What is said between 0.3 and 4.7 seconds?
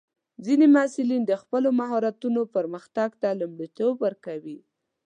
ځینې محصلین د خپلو مهارتونو پرمختګ ته لومړیتوب ورکوي.